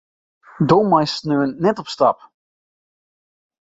[0.69, 2.17] Do meist sneon net op stap.